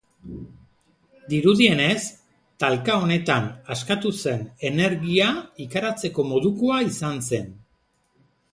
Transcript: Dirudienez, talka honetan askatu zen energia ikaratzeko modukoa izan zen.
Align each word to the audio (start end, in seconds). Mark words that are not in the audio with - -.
Dirudienez, 1.33 1.99
talka 2.63 2.95
honetan 3.03 3.45
askatu 3.75 4.15
zen 4.23 4.41
energia 4.73 5.29
ikaratzeko 5.69 6.29
modukoa 6.33 6.83
izan 6.91 7.25
zen. 7.31 7.53